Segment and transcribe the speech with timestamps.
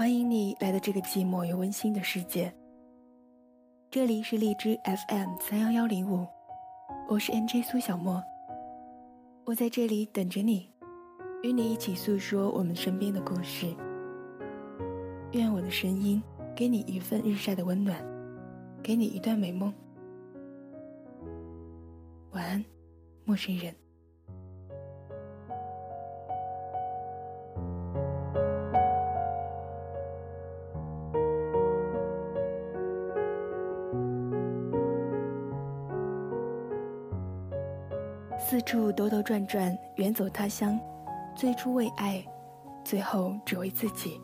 [0.00, 2.50] 欢迎你来到这个寂寞又温馨的世界。
[3.90, 6.26] 这里是荔枝 FM 三幺幺零五，
[7.06, 8.24] 我是 NJ 苏小莫。
[9.44, 10.70] 我在这里等着你，
[11.42, 13.66] 与你一起诉说我们身边的故事。
[15.32, 16.22] 愿我的声音
[16.56, 18.02] 给你一份日晒的温暖，
[18.82, 19.70] 给你一段美梦。
[22.30, 22.64] 晚安，
[23.26, 23.74] 陌生人。
[38.42, 40.80] 四处兜兜转转，远走他乡。
[41.36, 42.24] 最初为爱，
[42.82, 44.18] 最后只为自己。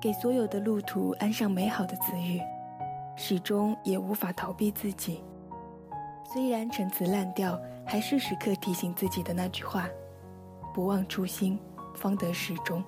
[0.00, 2.40] 给所有的路途安上美好的词语，
[3.14, 5.22] 始终也无法逃避自己。
[6.24, 9.86] 虽然陈词滥调，还是时刻提醒自己的那句话：
[10.72, 11.60] 不忘初心，
[11.94, 12.82] 方得始终。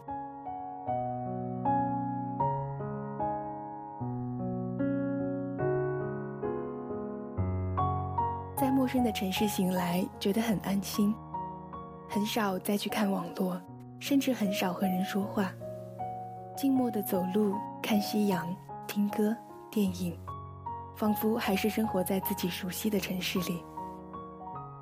[8.86, 11.12] 陌生的城市醒来，觉得很安心，
[12.08, 13.60] 很少再去看网络，
[13.98, 15.52] 甚至很少和人说话，
[16.56, 18.46] 静默的走路、看夕阳、
[18.86, 19.36] 听歌、
[19.72, 20.16] 电影，
[20.94, 23.60] 仿佛还是生活在自己熟悉的城市里。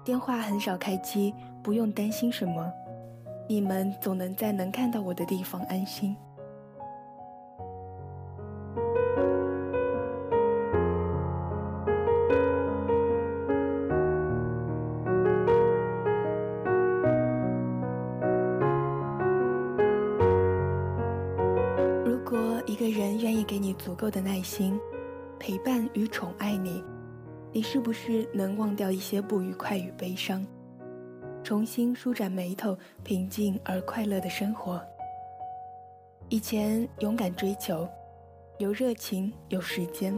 [0.05, 2.71] 电话很少开机，不用担心什么，
[3.49, 6.15] 你们总能在能看到我的地方安心。
[22.85, 24.79] 个人愿意给你足够的耐心、
[25.39, 26.85] 陪伴与宠爱你，
[27.51, 30.47] 你是不是能忘掉一些不愉快与悲伤，
[31.43, 34.79] 重新舒展眉头，平静而快乐的生活？
[36.29, 37.89] 以前勇敢追求，
[38.59, 40.15] 有热情，有时间，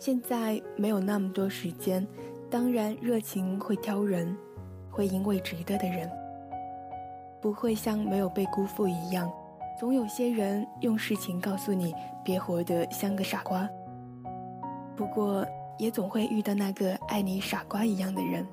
[0.00, 2.04] 现在没有那么多时间，
[2.50, 4.36] 当然热情会挑人，
[4.90, 6.10] 会因为值得的人，
[7.40, 9.30] 不会像没有被辜负一样。
[9.78, 11.94] 总有些人用事情告诉你，
[12.24, 13.68] 别活得像个傻瓜。
[14.96, 15.46] 不过，
[15.78, 18.44] 也总会遇到那个爱你傻瓜一样的人。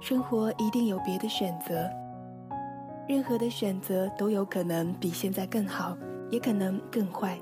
[0.00, 1.86] 生活一定有别的选择，
[3.06, 5.94] 任何的选择都有可能比现在更好，
[6.30, 7.38] 也可能更坏，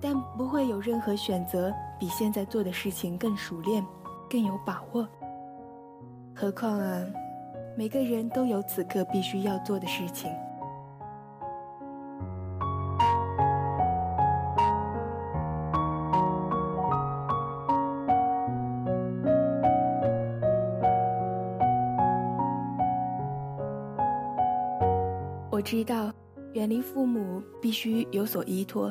[0.00, 3.86] 但不会有任何选择比现在做的事情更熟练、
[4.28, 5.08] 更有把握。
[6.40, 7.04] 何况啊，
[7.76, 10.32] 每个人都有此刻必须要做的事情。
[25.50, 26.10] 我知道，
[26.54, 28.90] 远离父母必须有所依托。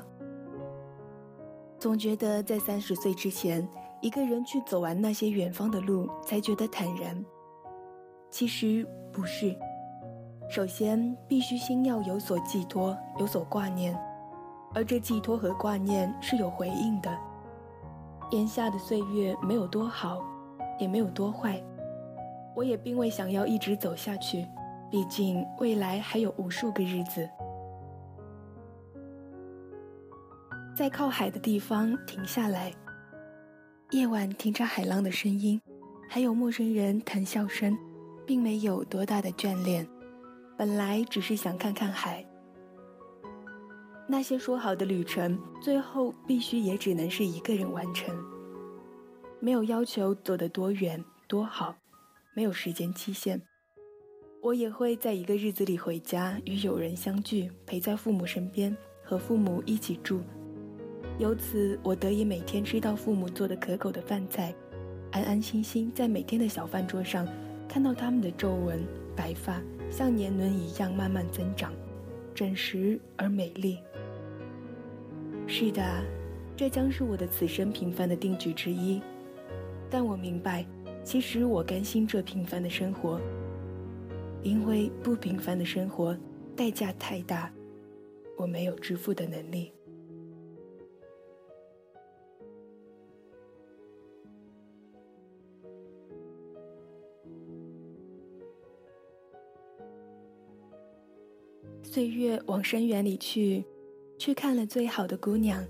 [1.80, 3.68] 总觉得在三十岁之前，
[4.02, 7.26] 一个人去走完那些远方的路，才觉得坦然。
[8.30, 9.56] 其实不是，
[10.50, 13.98] 首先必须心要有所寄托，有所挂念，
[14.74, 17.10] 而这寄托和挂念是有回应的。
[18.32, 20.24] 眼下的岁月没有多好，
[20.80, 21.62] 也没有多坏，
[22.56, 24.48] 我也并未想要一直走下去，
[24.92, 27.28] 毕竟未来还有无数个日子。
[30.76, 32.72] 在靠海的地方停下来，
[33.90, 35.60] 夜晚听着海浪的声音，
[36.08, 37.76] 还有陌生人谈笑声。
[38.30, 39.90] 并没有多大的眷恋，
[40.56, 42.24] 本来只是想看看海。
[44.08, 48.16] 那些说好的旅程，最后必须也只能是一个人完成。
[49.40, 51.76] 没有要求走得多远多好，
[52.36, 53.42] 没有时间期限。
[54.44, 60.22] 我也会在一个日子里回家，与友人相聚，陪在父母身边，和父母一起住。
[61.18, 64.54] 由此，我得以每天吃到父母做的可口的饭菜，
[65.14, 67.28] 安安心心在每天的小饭桌上。
[67.70, 68.84] 看到他们的皱纹、
[69.16, 69.62] 白发
[69.92, 71.72] 像年轮一样慢慢增长，
[72.34, 73.78] 整实而美丽。
[75.46, 76.04] 是的，
[76.58, 79.00] 这将是我的此生平凡的定局之一。
[79.88, 80.66] 但我明白，
[81.04, 83.22] 其实我甘心这平凡的生活，
[84.42, 86.18] 因为不平凡的生活
[86.56, 87.52] 代价太大，
[88.36, 89.72] 我没有支付的能力。
[101.92, 103.66] 岁月往深渊里去，
[104.20, 105.66] 去看了最好的姑娘。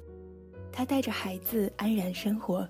[0.69, 2.67] 她带着孩子安然生活。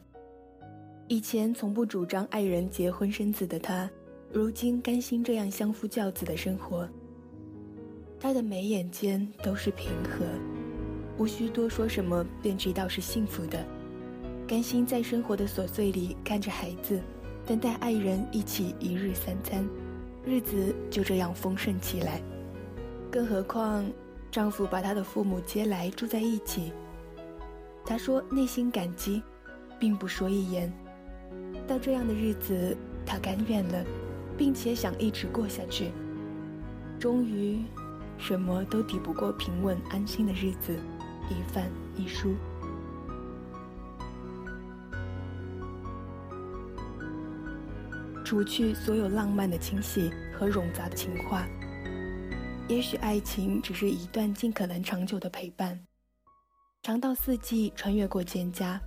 [1.07, 3.89] 以前从不主张爱人结婚生子的她，
[4.31, 6.87] 如今甘心这样相夫教子的生活。
[8.19, 10.23] 他的眉眼间都是平和，
[11.17, 13.65] 无需多说什么便知道是幸福的。
[14.47, 17.01] 甘心在生活的琐碎里看着孩子，
[17.47, 19.67] 等待爱人一起一日三餐，
[20.23, 22.21] 日子就这样丰盛起来。
[23.11, 23.83] 更何况，
[24.29, 26.71] 丈夫把她的父母接来住在一起。
[27.83, 29.23] 她说内心感激，
[29.79, 30.71] 并不说一言。
[31.67, 33.83] 到这样的日子，她甘愿了，
[34.38, 35.91] 并且想一直过下去。
[37.00, 37.63] 终于，
[38.17, 40.75] 什么都抵不过平稳安心的日子，
[41.29, 41.65] 一饭
[41.95, 42.35] 一书。
[48.23, 51.47] 除去所有浪漫的惊喜和冗杂的情话。
[52.69, 55.88] 也许爱情只是一段尽可能长久的陪伴，
[56.83, 58.80] 长到四季穿越过蒹葭，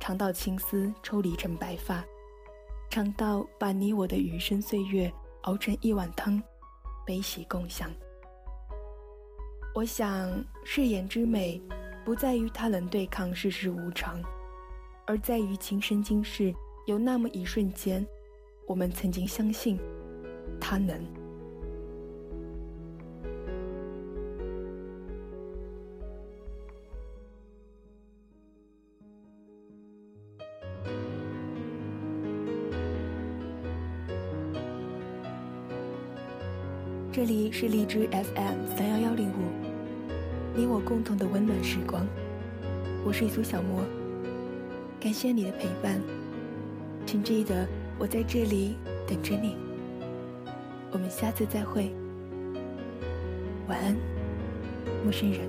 [0.00, 2.02] 长到青丝抽离成白发，
[2.88, 5.12] 长到把你我的余生岁月
[5.42, 6.42] 熬成一碗汤，
[7.04, 7.90] 悲喜共享。
[9.74, 11.60] 我想，誓言之美，
[12.06, 14.22] 不在于它能对抗世事无常，
[15.06, 16.54] 而在于今生今世
[16.86, 18.06] 有那么一瞬间，
[18.66, 19.78] 我们曾经相信，
[20.58, 21.21] 它能。
[37.14, 39.52] 这里是荔枝 FM 三幺幺零五，
[40.56, 42.06] 你我共同的温暖时光。
[43.04, 43.84] 我是一苏小莫，
[44.98, 46.00] 感谢你的陪伴，
[47.04, 47.68] 请记得
[47.98, 48.76] 我在这里
[49.06, 49.58] 等着你。
[50.90, 51.94] 我们下次再会，
[53.68, 53.94] 晚安，
[55.04, 55.40] 陌生人。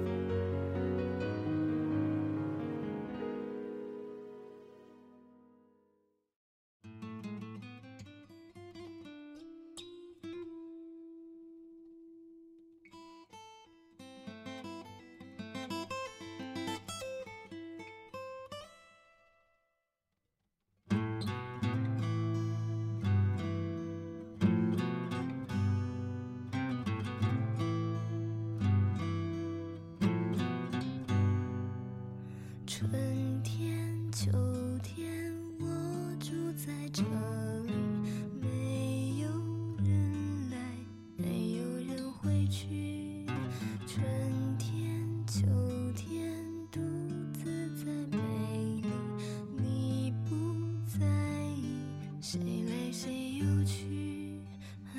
[32.75, 32.89] 春
[33.43, 34.31] 天秋
[34.81, 35.65] 天我
[36.19, 37.03] 住在这
[37.67, 37.71] 里
[38.41, 39.27] 没有
[39.85, 40.57] 人来
[41.15, 43.27] 没有人会去。
[43.85, 44.03] 春
[44.57, 45.45] 天秋
[45.95, 46.33] 天
[46.71, 46.81] 独
[47.31, 48.89] 自在背丽
[49.55, 50.33] 你不
[50.97, 51.05] 在
[51.55, 51.77] 意
[52.19, 54.41] 谁来谁又去。
[54.95, 54.97] 啊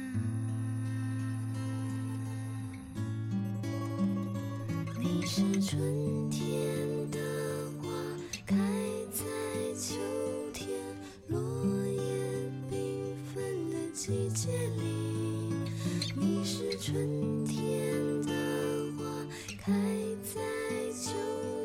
[5.01, 6.04] 你是春
[14.45, 15.55] 谢里。
[16.15, 18.31] 你是春天的
[18.99, 19.03] 花，
[19.59, 19.73] 开
[20.23, 20.43] 在
[20.93, 21.13] 秋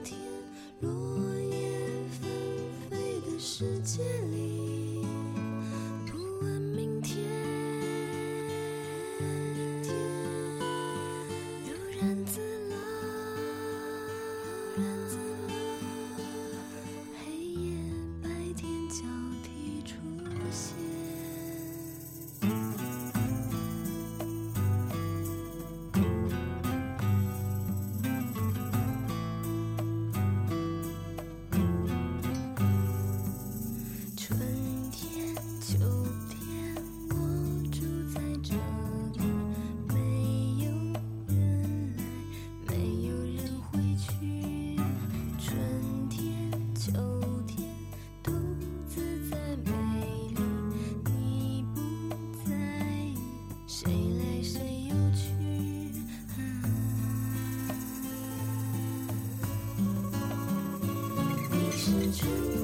[0.02, 0.18] 天
[0.80, 0.90] 落
[1.42, 1.78] 叶
[2.10, 2.30] 纷
[2.90, 2.96] 飞
[3.30, 4.39] 的世界里。
[61.90, 62.59] 指尖